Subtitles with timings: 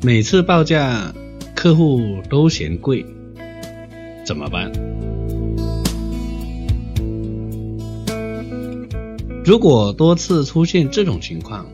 [0.00, 1.12] 每次报价
[1.56, 3.04] 客户都嫌贵，
[4.24, 4.70] 怎么办？
[9.44, 11.66] 如果多次出现这种情况，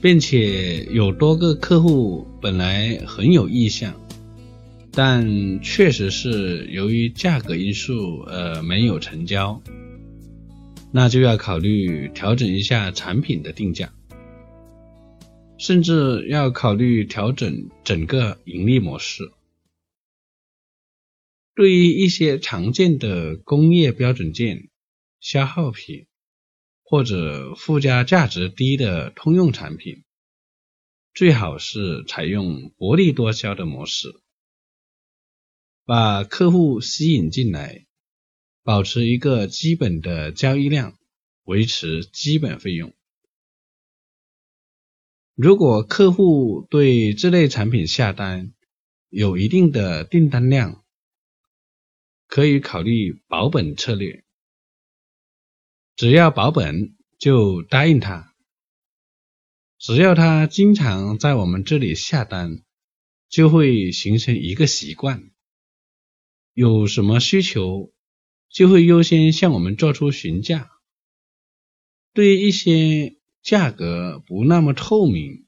[0.00, 3.92] 并且有多个客户本来很有意向，
[4.90, 9.60] 但确实是由于价格因素而没有成交，
[10.90, 13.90] 那就要考虑调整一下产品的定价。
[15.62, 19.30] 甚至要考虑调整整个盈利模式。
[21.54, 24.70] 对于一些常见的工业标准件、
[25.20, 26.08] 消耗品
[26.82, 30.02] 或者附加价值低的通用产品，
[31.14, 34.20] 最好是采用薄利多销的模式，
[35.84, 37.86] 把客户吸引进来，
[38.64, 40.98] 保持一个基本的交易量，
[41.44, 42.92] 维持基本费用。
[45.34, 48.52] 如果客户对这类产品下单
[49.08, 50.84] 有一定的订单量，
[52.26, 54.24] 可以考虑保本策略。
[55.96, 58.34] 只要保本就答应他，
[59.78, 62.62] 只要他经常在我们这里下单，
[63.30, 65.30] 就会形成一个习惯。
[66.52, 67.90] 有什么需求，
[68.50, 70.70] 就会优先向我们做出询价。
[72.12, 73.16] 对于一些。
[73.42, 75.46] 价格不那么透明，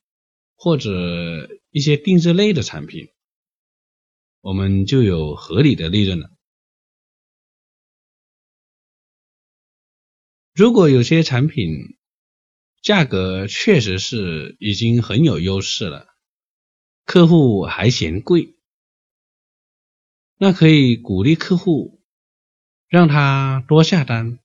[0.57, 3.09] 或者一些定制类的产品，
[4.41, 6.31] 我们就有合理的利润了。
[10.55, 11.97] 如果有些产品
[12.83, 16.07] 价格确实是已经很有优势了，
[17.05, 18.57] 客户还嫌贵，
[20.37, 22.03] 那可以鼓励客户
[22.89, 24.41] 让他多下单。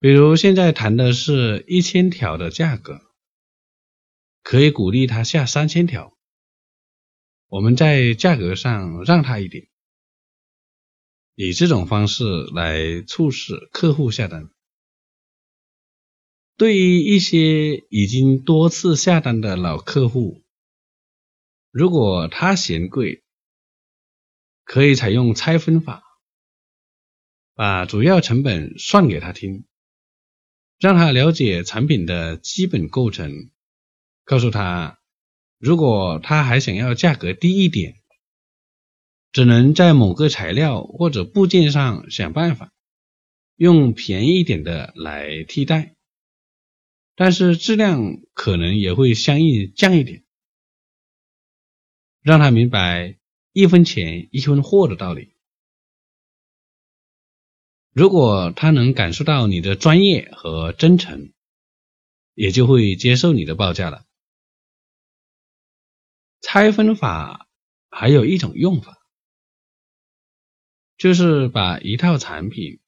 [0.00, 3.00] 比如现在谈的是一千条的价格，
[4.44, 6.16] 可以鼓励他下三千条，
[7.48, 9.66] 我们在价格上让他一点，
[11.34, 12.22] 以这种方式
[12.54, 14.50] 来促使客户下单。
[16.56, 20.44] 对于一些已经多次下单的老客户，
[21.72, 23.24] 如果他嫌贵，
[24.62, 26.04] 可以采用拆分法，
[27.54, 29.64] 把主要成本算给他听。
[30.78, 33.50] 让他了解产品的基本构成，
[34.24, 35.00] 告诉他，
[35.58, 37.96] 如果他还想要价格低一点，
[39.32, 42.72] 只能在某个材料或者部件上想办法，
[43.56, 45.96] 用便宜一点的来替代，
[47.16, 50.22] 但是质量可能也会相应降一点，
[52.22, 53.18] 让他明白
[53.52, 55.34] 一分钱一分货的道理。
[57.98, 61.32] 如果他能感受到你的专业和真诚，
[62.32, 64.04] 也就会接受你的报价了。
[66.40, 67.48] 拆分法
[67.90, 68.96] 还有一种用法，
[70.96, 72.78] 就是把一套产品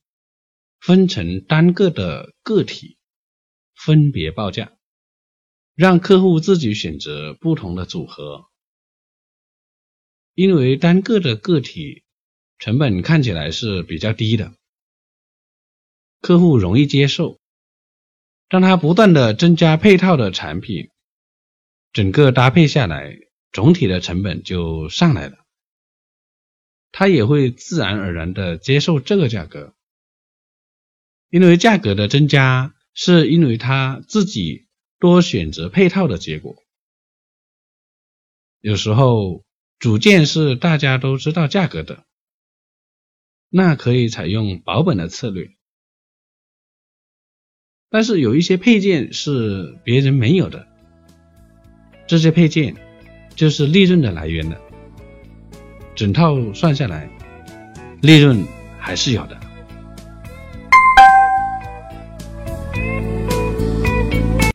[0.78, 2.96] 分成单个的个体，
[3.74, 4.76] 分别报价，
[5.74, 8.48] 让客户自己选择不同的组合。
[10.34, 12.04] 因为单个的个体
[12.60, 14.54] 成本看起来是比较低的。
[16.20, 17.40] 客户容易接受，
[18.48, 20.90] 让他不断的增加配套的产品，
[21.92, 23.16] 整个搭配下来，
[23.52, 25.38] 总体的成本就上来了。
[26.92, 29.74] 他也会自然而然的接受这个价格，
[31.30, 34.66] 因为价格的增加是因为他自己
[34.98, 36.56] 多选择配套的结果。
[38.60, 39.44] 有时候
[39.78, 42.04] 组件是大家都知道价格的，
[43.48, 45.56] 那可以采用保本的策略。
[47.90, 50.64] 但是有一些配件是别人没有的，
[52.06, 52.76] 这些配件
[53.34, 54.56] 就是利润的来源了。
[55.96, 57.10] 整套算下来，
[58.00, 58.44] 利润
[58.78, 59.36] 还是有的。